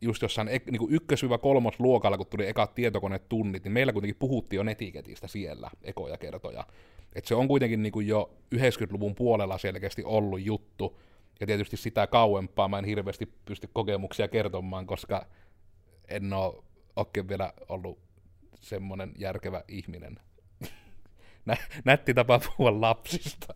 [0.00, 5.28] just jossain niin ykkös-kolmos luokalla, kun tuli ekat tietokonetunnit, niin meillä kuitenkin puhuttiin jo netiketistä
[5.28, 6.66] siellä ekoja kertoja.
[7.14, 11.00] Et se on kuitenkin niin jo 90-luvun puolella selkeästi ollut juttu,
[11.40, 15.26] ja tietysti sitä kauempaa mä en hirveästi pysty kokemuksia kertomaan, koska
[16.08, 16.64] en ole
[16.96, 17.98] oikein vielä ollut
[18.60, 20.18] semmoinen järkevä ihminen.
[21.84, 23.54] Nätti tapa puhua lapsista.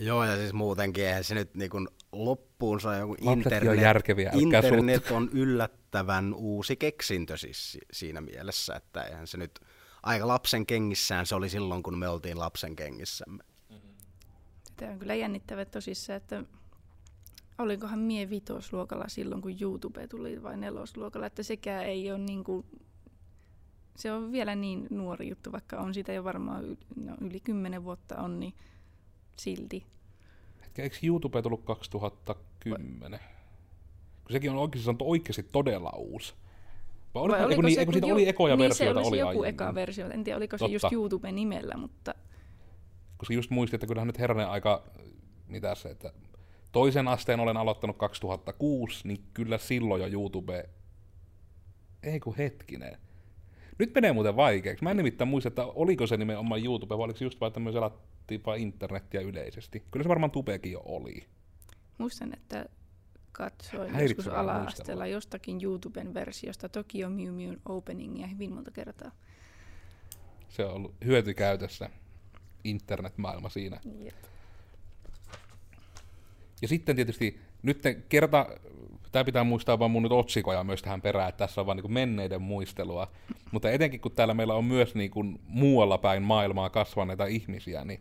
[0.00, 5.10] Joo, ja siis muutenkin eihän se nyt niin kuin loppuunsa joku internet, on järkeviä, internet
[5.10, 9.60] on yllättävän uusi keksintö siis siinä mielessä, että eihän se nyt
[10.02, 13.44] aika lapsen kengissään se oli silloin, kun me oltiin lapsen kengissämme.
[14.76, 16.44] Tämä on kyllä jännittävä tosissaan, että
[17.58, 22.66] olinkohan mie vitosluokalla silloin, kun YouTube tuli vai nelosluokalla, että sekään ei ole niin kuin,
[23.96, 27.84] se on vielä niin nuori juttu, vaikka on sitä jo varmaan yli, no, yli kymmenen
[27.84, 28.54] vuotta on, niin
[29.36, 29.86] silti.
[30.78, 33.20] Eikö YouTube tullut 2010?
[34.24, 36.34] Kun sekin on oikeasti, on oikeasti todella uusi.
[37.14, 39.02] Vai oliko, Vai oliko niin, se, siitä oli ekoja niin versioita?
[39.02, 39.48] Se oli joku aiemmin.
[39.48, 40.10] eka versio.
[40.10, 40.68] En tiedä, oliko Totta.
[40.68, 42.14] se just YouTube-nimellä, mutta...
[43.16, 44.84] Koska just muistin, että kyllähän nyt herranen aika,
[45.48, 46.12] mitä se, että
[46.72, 50.68] toisen asteen olen aloittanut 2006, niin kyllä silloin jo YouTube...
[52.02, 52.98] Ei kun hetkinen.
[53.78, 54.84] Nyt menee muuten vaikeaksi.
[54.84, 57.72] Mä en nimittäin muista, että oliko se nimenomaan YouTube, vai oliko se just vaan, me
[57.72, 59.82] selattiin vaan internettiä yleisesti.
[59.90, 61.26] Kyllä se varmaan tubekin jo oli.
[61.98, 62.66] Muistan, että
[63.32, 69.10] katsoin Häiritsevää joskus ala-asteella jostakin YouTuben versiosta Tokyo Mew Mewn openingia hyvin monta kertaa.
[70.48, 71.90] Se on ollut hyötykäytössä
[72.64, 73.80] internetmaailma siinä.
[74.04, 74.14] Jep.
[76.62, 78.46] Ja sitten tietysti nyt kerta,
[79.12, 81.92] tämä pitää muistaa vaan mun nyt otsikoja myös tähän perään, että tässä on vaan niin
[81.92, 83.10] menneiden muistelua.
[83.52, 88.00] Mutta etenkin kun täällä meillä on myös niin kuin muualla päin maailmaa kasvaneita ihmisiä, niin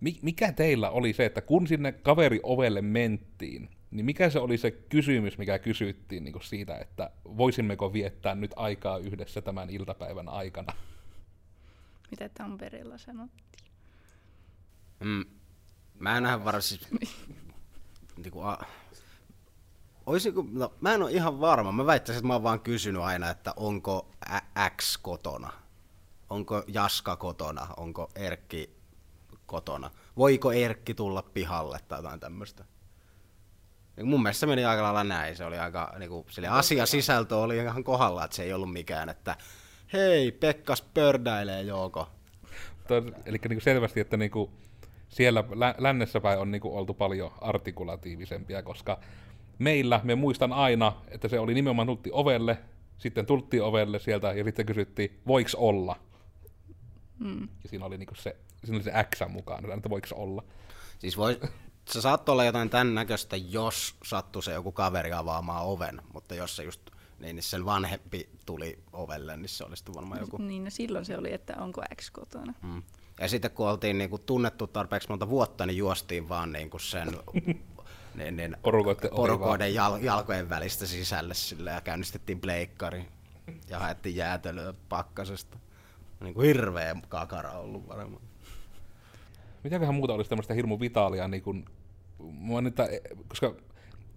[0.00, 4.58] mi- mikä teillä oli se, että kun sinne kaveri ovelle mentiin, niin mikä se oli
[4.58, 10.28] se kysymys, mikä kysyttiin niin kuin siitä, että voisimmeko viettää nyt aikaa yhdessä tämän iltapäivän
[10.28, 10.72] aikana?
[12.10, 13.64] Mitä Tampereella sanottiin?
[15.00, 15.24] Mm,
[15.98, 16.88] mä en nähdä varmaan siis...
[18.22, 18.58] niinku, a,
[20.06, 21.72] oisinko, no, mä en ole ihan varma.
[21.72, 25.52] Mä väittäisin, että mä oon vaan kysynyt aina, että onko Ä- X kotona?
[26.30, 27.66] Onko Jaska kotona?
[27.76, 28.76] Onko Erkki
[29.46, 29.90] kotona?
[30.16, 32.64] Voiko Erkki tulla pihalle tai jotain tämmöistä?
[33.96, 35.36] Niin mun mielestä se meni aika lailla näin.
[35.36, 39.08] Se oli aika, niinku, sille asia sisältö oli ihan kohdalla, että se ei ollut mikään,
[39.08, 39.36] että
[39.92, 42.08] hei, Pekkas pördäilee Jouko.
[42.88, 44.50] Toi- Eli niin selvästi, että niin kuin
[45.08, 48.98] siellä lä- lännessä päin on niin kuin oltu paljon artikulatiivisempia, koska
[49.58, 52.58] meillä, me muistan aina, että se oli nimenomaan tultiin ovelle,
[52.98, 55.96] sitten tultiin ovelle sieltä ja sitten kysyttiin, voiks olla?
[57.18, 57.48] Mm.
[57.62, 60.44] Ja siinä oli, niin kuin se, siinä oli se X mukaan, että voiks olla.
[60.98, 61.40] Siis voi,
[61.90, 66.56] se saattoi olla jotain tämän näköistä, jos sattui se joku kaveri avaamaan oven, mutta jos
[66.56, 66.90] se just
[67.22, 70.36] niin, niin sen vanhempi tuli ovelle, niin se oli sitten varmaan joku.
[70.36, 72.54] Niin, no silloin se oli, että onko X kotona.
[72.62, 72.82] Mm.
[73.20, 77.08] Ja sitten kun oltiin niinku tunnettu tarpeeksi monta vuotta, niin juostiin vaan niinku sen
[78.14, 83.04] niin, niin, Porukoiden porukoiden jal, jalkojen välistä sisälle sille ja käynnistettiin pleikkari
[83.68, 85.58] ja haettiin jäätelöä pakkasesta.
[86.20, 88.22] Niin kuin hirveä kakara ollut varmaan.
[89.64, 91.64] Mitäköhän muuta olisi tämmöistä hirmu vitaalia, niin kuin,
[92.62, 92.76] nyt,
[93.28, 93.54] koska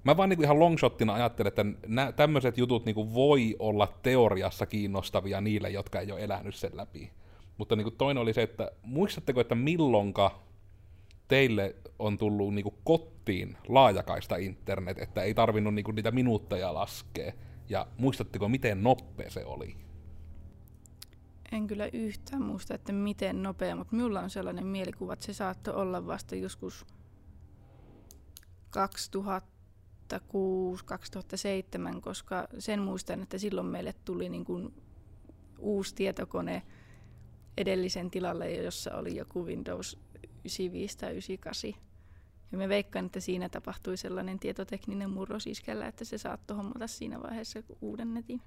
[0.04, 3.94] mä vaan niin kuin ihan longshottina ajattelen, että nä, tämmöiset jutut niin kuin voi olla
[4.04, 7.12] teoriassa kiinnostavia niille, jotka ei ole elänyt sen läpi.
[7.58, 10.40] Mutta niin kuin toinen oli se, että muistatteko, että milloinka
[11.28, 16.74] teille on tullut niin kuin kotiin laajakaista internet, että ei tarvinnut niin kuin niitä minuutteja
[16.74, 17.34] laskea.
[17.70, 19.76] Ja muistatteko, miten nopea se oli?
[21.52, 25.74] En kyllä yhtään muista, että miten nopea, mutta minulla on sellainen mielikuva, että se saattoi
[25.74, 26.86] olla vasta joskus
[30.14, 34.74] 2006-2007, koska sen muistan, että silloin meille tuli niin kuin
[35.60, 36.62] uusi tietokone
[37.58, 40.05] edellisen tilalle, jossa oli joku Windows
[40.46, 41.74] 95 tai 98.
[42.52, 47.22] Ja me veikkaan, että siinä tapahtui sellainen tietotekninen murros iskällä, että se saattoi hommata siinä
[47.22, 48.42] vaiheessa uuden netin.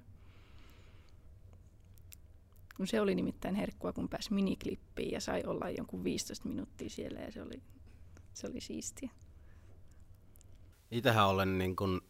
[2.77, 7.19] Kun se oli nimittäin herkkua, kun pääsi miniklippiin ja sai olla jonkun 15 minuuttia siellä
[7.19, 7.61] ja se oli,
[8.33, 9.09] se oli siistiä.
[10.91, 12.01] Itähän olen niin kuin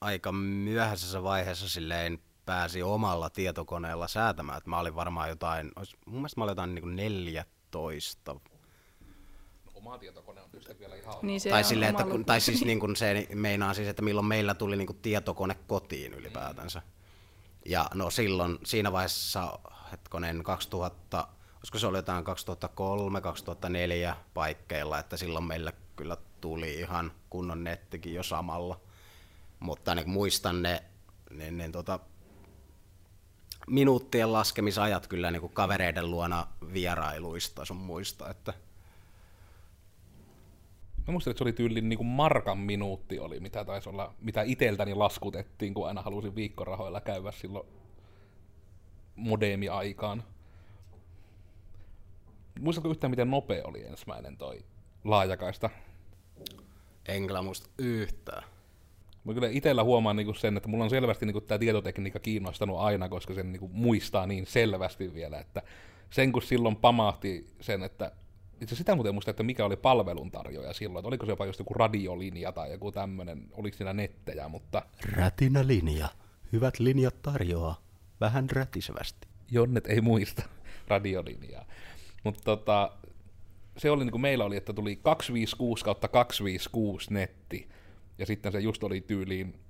[0.00, 4.58] aika myöhäisessä vaiheessa silleen pääsi omalla tietokoneella säätämään.
[4.58, 5.72] Että mä olin varmaan jotain,
[6.06, 8.40] mun mielestä mä olin jotain niin kuin 14
[9.80, 12.80] Oma tietokone on tietysti vielä ihan Niin se tai, sille, että, kun, tai siis niin
[12.80, 16.82] kuin se meinaa siis, että milloin meillä tuli niin kuin tietokone kotiin ylipäätänsä.
[17.66, 19.58] Ja no silloin, siinä vaiheessa,
[19.92, 27.12] hetkonen, 2000, olisiko se oli jotain 2003, 2004 paikkeilla, että silloin meillä kyllä tuli ihan
[27.30, 28.80] kunnon nettikin jo samalla.
[29.60, 30.82] Mutta niin muistan ne,
[31.30, 31.98] niin, niin tota,
[33.66, 38.54] minuuttien laskemisajat kyllä niin kuin kavereiden luona vierailuista sun muista, että
[41.06, 44.42] Mä muistan, että se oli tyyliin niin kuin markan minuutti oli, mitä taisi olla, mitä
[44.42, 47.66] iteltäni laskutettiin, kun aina halusin viikkorahoilla käydä silloin
[49.16, 50.24] modeemi-aikaan.
[52.60, 54.64] Muistatko yhtään, miten nopea oli ensimmäinen toi
[55.04, 55.70] laajakaista?
[57.08, 58.44] en kyllä muista yhtään.
[59.24, 63.08] Mä kyllä itsellä huomaan niinku sen, että mulla on selvästi niinku tämä tietotekniikka kiinnostanut aina,
[63.08, 65.62] koska sen niinku muistaa niin selvästi vielä, että
[66.10, 68.12] sen kun silloin pamahti sen, että
[68.60, 71.74] itse sitä muuten muista, että mikä oli palveluntarjoaja silloin, että oliko se jopa just joku
[71.74, 76.08] radiolinja tai joku tämmöinen, oliko siinä nettejä, mutta Rätinä linja.
[76.52, 77.80] Hyvät linjat tarjoaa.
[78.20, 79.28] Vähän rätisevästi.
[79.50, 80.42] Jonnet ei muista
[80.88, 81.64] radiolinjaa.
[82.24, 82.92] Mutta tota,
[83.76, 87.68] se oli niin kuin meillä oli, että tuli 256 kautta 256 netti,
[88.18, 89.60] ja sitten se just oli tyyliin,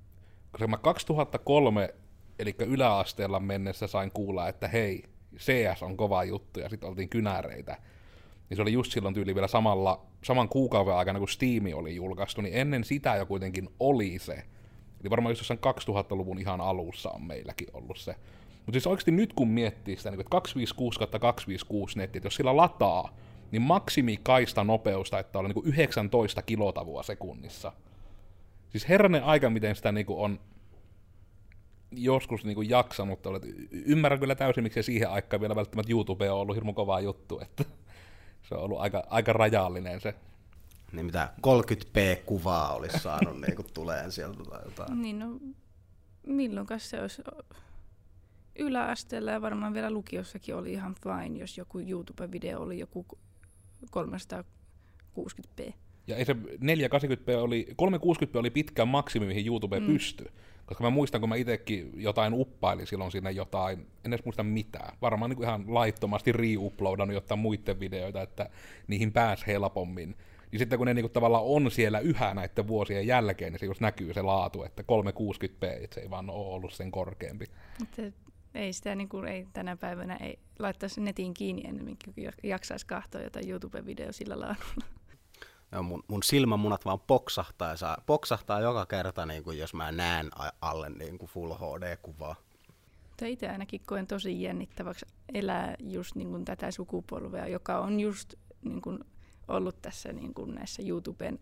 [0.53, 1.95] koska mä 2003,
[2.39, 5.03] eli yläasteella mennessä sain kuulla, että hei,
[5.37, 7.77] CS on kova juttu, ja sitten oltiin kynäreitä.
[8.51, 12.41] Niin se oli just silloin tyyli vielä samalla, saman kuukauden aikana, kun Steam oli julkaistu,
[12.41, 14.35] niin ennen sitä jo kuitenkin oli se.
[15.01, 18.15] Eli varmaan just jossain 2000-luvun ihan alussa on meilläkin ollut se.
[18.57, 22.57] Mutta siis oikeasti nyt kun miettii sitä, niin että 256 256 netti, että jos sillä
[22.57, 23.17] lataa,
[23.53, 27.73] niin maksimi kaista nopeusta, että on niin 19 kilotavua sekunnissa.
[28.69, 30.41] Siis herranen aika, miten sitä niin on
[31.93, 33.27] joskus niin jaksanut.
[33.27, 37.41] Olet, ymmärrän kyllä täysin, miksi siihen aikaan vielä välttämättä YouTube on ollut hirmu kova juttu,
[37.41, 37.65] että
[38.43, 40.15] se on ollut aika, aika rajallinen se.
[40.93, 45.03] Niin mitä 30p-kuvaa olisi saanut niin kuin tulee sieltä tai jotain.
[45.03, 45.27] Niin no,
[46.27, 47.23] milloinkas se olisi
[48.59, 53.07] yläasteella ja varmaan vielä lukiossakin oli ihan fine, jos joku YouTube-video oli joku
[53.97, 55.73] 360p.
[56.07, 59.87] Ja ei se 480p oli, 360p oli pitkään maksimi, mihin YouTube mm.
[59.87, 60.27] pystyi.
[60.71, 64.97] Koska mä muistan, kun mä itsekin jotain uppailin silloin sinne jotain, en edes muista mitään.
[65.03, 68.51] Varmaan niin ihan laittomasti re-uploadannut jotain muiden videoita, että
[68.87, 70.17] niihin pääsi helpommin.
[70.53, 73.67] Ja sitten kun ne niin kuin tavallaan on siellä yhä näiden vuosien jälkeen, niin se
[73.67, 77.45] just näkyy se laatu, että 360p, että se ei vaan ole ollut sen korkeampi.
[77.79, 78.03] Mutta
[78.55, 83.21] ei sitä niin kuin, ei tänä päivänä ei laittaisi netin kiinni ennen kuin jaksaisi kahtoa
[83.21, 85.00] jotain YouTube-video sillä laadulla.
[85.73, 89.93] Joo, mun, mun silmämunat vaan poksahtaa, ja saa, poksahtaa joka kerta, niin kuin jos mä
[89.93, 90.31] näen
[90.61, 92.37] alle niin kuin Full HD-kuvaa.
[93.27, 98.83] Itse ainakin koen tosi jännittäväksi elää just niin kuin tätä sukupolvea, joka on just niin
[98.83, 98.99] kuin
[99.49, 101.39] ollut tässä niin kuin näissä YouTuben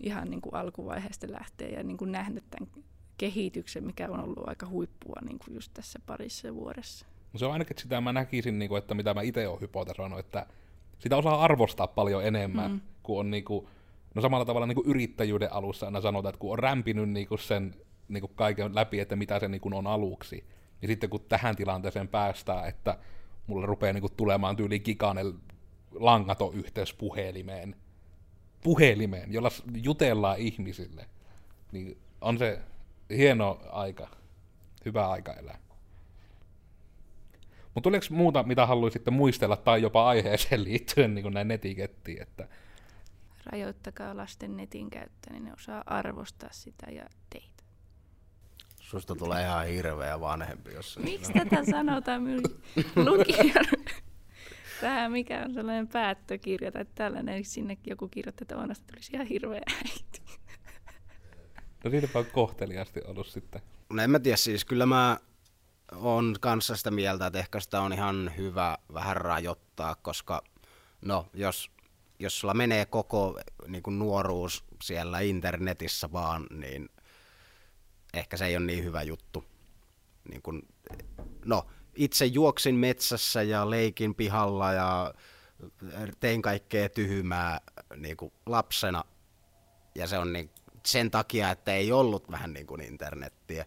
[0.00, 2.84] ihan niin kuin alkuvaiheesta lähtien ja niin kuin nähnyt tämän
[3.18, 7.06] kehityksen, mikä on ollut aika huippua niin kuin just tässä parissa vuodessa.
[7.32, 10.18] No se on ainakin sitä mä näkisin, niin kuin, että mitä mä itse olen hypotesoinut,
[10.18, 10.46] että
[10.98, 12.80] sitä osaa arvostaa paljon enemmän, mm.
[13.04, 13.66] Kuin on niin kuin,
[14.14, 17.38] no samalla tavalla niin kuin yrittäjyyden alussa aina sanotaan, että kun on rämpinyt niin kuin
[17.38, 17.74] sen
[18.08, 20.44] niin kuin kaiken läpi, että mitä se niin kuin on aluksi,
[20.80, 22.98] niin sitten kun tähän tilanteeseen päästään, että
[23.46, 25.34] mulle rupeaa niin kuin tulemaan tyyli giganen
[25.92, 27.76] langaton yhteys puhelimeen,
[28.64, 29.48] puhelimeen, jolla
[29.82, 31.06] jutellaan ihmisille,
[31.72, 32.60] niin on se
[33.10, 34.08] hieno aika,
[34.84, 35.58] hyvä aika elää.
[37.74, 42.22] Mutta tuleeko muuta, mitä haluaisitte muistella tai jopa aiheeseen liittyen niin näin netikettiin?
[42.22, 42.48] Että...
[43.46, 47.64] Rajoittakaa lasten netin käyttöä, niin ne osaa arvostaa sitä ja teitä.
[48.80, 50.98] Susta tulee ihan hirveä vanhempi, jos...
[50.98, 52.22] Miksi tätä sanotaan
[52.96, 53.66] lukijan?
[54.80, 59.60] Tämä mikä on sellainen päättökirja tai tällainen, sinne joku kirjoittaa, että Oonasta tulisi ihan hirveä
[59.76, 60.22] äiti.
[61.84, 63.62] No siitä on kohteliasti ollut sitten.
[63.90, 65.18] No en mä tiedä, siis kyllä mä
[65.92, 70.42] on kanssa sitä mieltä, että ehkä sitä on ihan hyvä vähän rajoittaa, koska
[71.04, 71.70] no, jos,
[72.18, 76.88] jos sulla menee koko niin kuin nuoruus siellä internetissä vaan, niin
[78.14, 79.44] ehkä se ei ole niin hyvä juttu.
[80.30, 80.68] Niin kuin,
[81.44, 85.14] no, itse juoksin metsässä ja leikin pihalla ja
[86.20, 87.60] tein kaikkea tyhmää
[87.96, 89.04] niin kuin lapsena.
[89.94, 90.50] Ja se on niin,
[90.86, 93.66] sen takia, että ei ollut vähän niin kuin internettiä.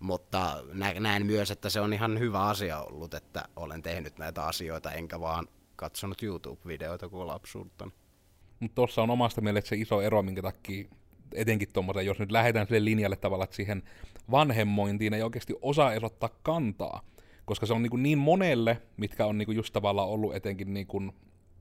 [0.00, 0.64] Mutta
[1.00, 5.20] näen myös, että se on ihan hyvä asia ollut, että olen tehnyt näitä asioita, enkä
[5.20, 5.48] vaan
[5.82, 7.90] katsonut YouTube-videoita kuin lapsuutta.
[8.60, 10.84] Mutta tuossa on omasta mielestä se iso ero, minkä takia
[11.34, 13.82] etenkin tuommoisen, jos nyt lähdetään sille linjalle tavalla, että siihen
[14.30, 17.00] vanhemmointiin ei oikeasti osaa edes ottaa kantaa.
[17.44, 21.12] Koska se on niin, niin monelle, mitkä on niin just tavallaan ollut etenkin niin kuin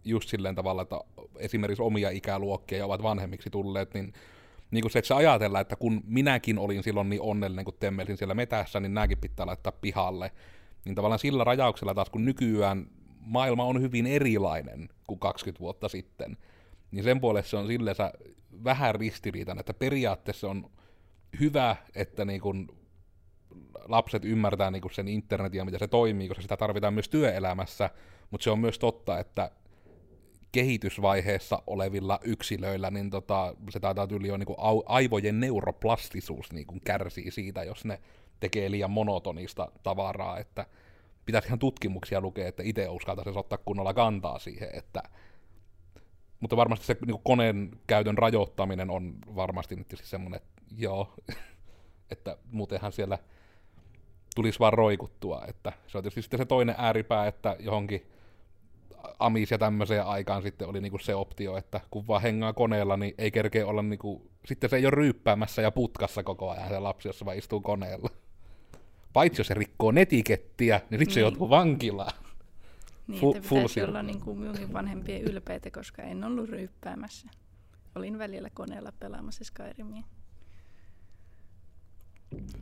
[0.06, 1.00] just silleen tavalla, että
[1.38, 4.14] esimerkiksi omia ikäluokkia ja ovat vanhemmiksi tulleet, niin
[4.72, 8.18] niin kuin se, että se ajatella, että kun minäkin olin silloin niin onnellinen, kun temmelsin
[8.18, 10.32] siellä metässä, niin nämäkin pitää laittaa pihalle.
[10.86, 12.88] Niin tavallaan sillä rajauksella taas, kun nykyään
[13.26, 16.38] maailma on hyvin erilainen kuin 20 vuotta sitten,
[16.92, 17.96] niin sen puolesta se on silleen
[18.64, 20.72] vähän ristiriitainen, että periaatteessa on
[21.40, 22.82] hyvä, että niin kun
[23.88, 27.90] lapset ymmärtää niin kun sen internetin ja miten se toimii, koska sitä tarvitaan myös työelämässä,
[28.32, 29.52] mutta se on myös totta, että
[30.52, 34.56] kehitysvaiheessa olevilla yksilöillä, niin tota, se taitaa tyyli jo niin
[34.86, 38.00] aivojen neuroplastisuus niin kärsii siitä, jos ne
[38.40, 40.66] tekee liian monotonista tavaraa, että
[41.26, 45.04] pitäisi ihan tutkimuksia lukea, että itse uskaltaisi ottaa kunnolla kantaa siihen, että
[46.40, 51.14] mutta varmasti se niin koneen käytön rajoittaminen on varmasti nyt siis semmoinen, että joo,
[52.12, 53.18] että muutenhan siellä
[54.36, 58.12] tulisi vaan roikuttua, että se on tietysti sitten se toinen ääripää, että johonkin
[59.20, 63.14] Amis ja tämmöiseen aikaan sitten oli niinku se optio, että kun vaan hengaa koneella, niin
[63.18, 67.08] ei kerkeä olla niinku, sitten se ei ole ryyppäämässä ja putkassa koko ajan se lapsi,
[67.08, 68.10] jos vaan istuu koneella.
[69.14, 71.14] Paitsi jos se rikkoo netikettiä, niin sitten niin.
[71.14, 72.14] se joutuu vankilaan.
[73.08, 77.28] Niin, Fu- että pitäisi olla niin kuin minunkin vanhempien ylpeitä, koska en ollut ryyppäämässä.
[77.96, 80.04] Olin välillä koneella pelaamassa Skyrimia.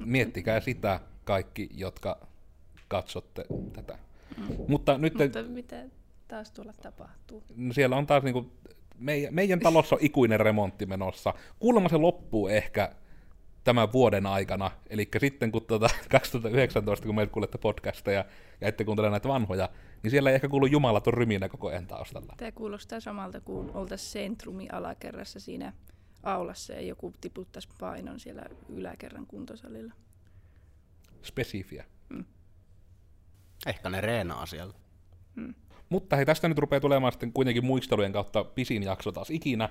[0.05, 2.27] Miettikää sitä kaikki, jotka
[2.87, 3.99] katsotte tätä.
[4.37, 4.45] Mm.
[4.67, 5.13] Mutta nyt...
[5.13, 5.85] Mutta mitä
[6.27, 7.43] taas tuolla tapahtuu?
[7.55, 8.51] No siellä on taas niinku,
[8.97, 11.33] meidän, meidän talossa on ikuinen remontti menossa.
[11.59, 12.95] Kuulemma se loppuu ehkä
[13.63, 18.25] tämän vuoden aikana, eli sitten kun tuota 2019, kun meiltä kuulette podcasteja
[18.61, 19.69] ja ette kuuntele näitä vanhoja,
[20.03, 22.33] niin siellä ei ehkä kuulu jumalaton ryminä koko ajan taustalla.
[22.37, 25.73] Tämä kuulostaa samalta kuin oltaisiin sentrumi alakerrassa siinä
[26.23, 29.93] aulassa ja joku tiputtaisi painon siellä yläkerran kuntosalilla.
[31.23, 31.85] Spesifiä.
[33.65, 34.73] Ehkä ne reenaa siellä.
[35.89, 39.69] Mutta hei, tästä nyt rupeaa tulemaan sitten kuitenkin muistelujen kautta pisin jakso taas ikinä,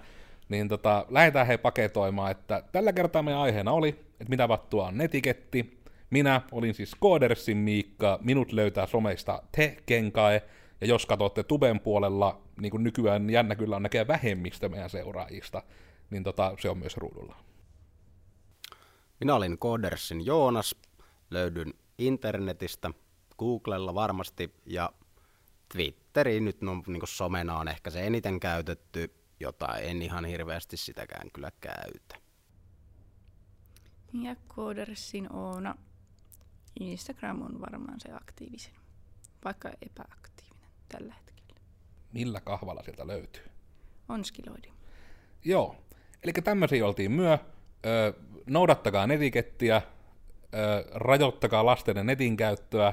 [0.49, 4.99] niin tota, lähdetään hei paketoimaan, että tällä kertaa meidän aiheena oli, että mitä vattua on
[4.99, 5.79] netiketti.
[6.11, 10.43] Minä olin siis Koodersin Miikka, minut löytää someista te Kenkae,
[10.81, 15.63] ja jos katsotte Tuben puolella, niin kuin nykyään jännä kyllä on näkeä vähemmistö meidän seuraajista,
[16.11, 17.37] niin tota, se on myös ruudulla.
[19.21, 20.77] Minä olin Codersin Joonas,
[21.31, 22.91] löydyn internetistä,
[23.39, 24.93] Googlella varmasti ja
[25.73, 31.31] Twitteri nyt no, niin somena on ehkä se eniten käytetty, jota en ihan hirveästi sitäkään
[31.35, 32.17] kyllä käytä.
[34.13, 35.75] Ja Codersin Oona.
[36.81, 38.75] Instagram on varmaan se aktiivisen,
[39.45, 41.61] vaikka epäaktiivinen tällä hetkellä.
[42.13, 43.45] Millä kahvalla sieltä löytyy?
[44.09, 44.69] Onskiloidi.
[45.45, 45.77] Joo,
[46.23, 47.39] eli tämmöisiä oltiin myö.
[47.87, 48.15] Ö,
[48.47, 49.83] noudattakaa netikettiä,
[50.55, 52.93] ö, rajoittakaa lasten netin käyttöä,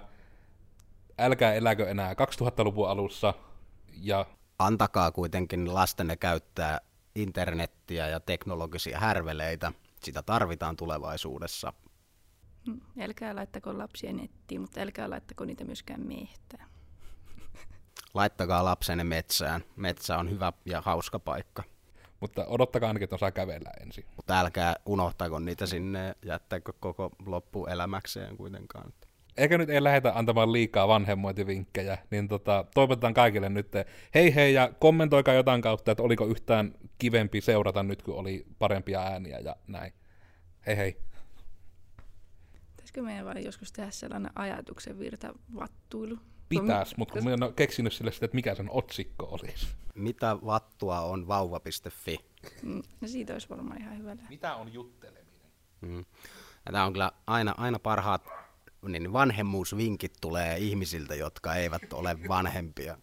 [1.20, 3.34] älkää eläkö enää 2000-luvun alussa,
[3.94, 4.26] ja
[4.60, 6.82] Antakaa kuitenkin lastenne käyttää
[7.16, 9.72] internettiä ja teknologisia härveleitä.
[10.04, 11.74] Sitä tarvitaan tulevaisuudessa.
[12.68, 16.70] Mm, Älkää laittako lapsia nettiin, mutta älkää laittako niitä myöskään mehtään.
[18.14, 19.64] Laittakaa lapsenne metsään.
[19.76, 21.64] Metsä on hyvä ja hauska paikka.
[22.20, 24.06] mutta odottakaa ainakin, että osaa kävellä ensin.
[24.16, 28.94] Mutta älkää unohtako niitä sinne ja jättäkö koko loppuelämäkseen kuitenkaan.
[29.38, 33.68] Eikä nyt ei lähdetä antamaan liikaa vanhemmointivinkkejä, niin tota, toivotetaan kaikille nyt
[34.16, 39.02] hei hei ja kommentoikaa jotain kautta, että oliko yhtään kivempi seurata nyt, kun oli parempia
[39.02, 39.94] ääniä ja näin.
[40.68, 40.98] Hei hei.
[42.68, 46.18] Pitäisikö meidän vaan joskus tehdä sellainen ajatuksen virta vattuilu?
[46.50, 49.68] Pitäis, mutta kun minä en ole keksinyt sille sitä, että mikä sen otsikko olisi.
[49.96, 52.18] Mitä vattua on vauva.fi?
[52.64, 54.30] Mm, No siitä olisi varmaan ihan hyvä lähteä.
[54.30, 55.52] Mitä on jutteleminen?
[55.82, 56.06] Mm.
[56.72, 58.45] Tämä on kyllä aina, aina parhaat
[58.90, 62.98] niin vanhemmuusvinkit tulee ihmisiltä, jotka eivät ole vanhempia.